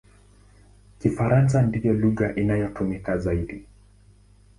[0.99, 3.65] Kifaransa ndiyo lugha inayotumika zaidi.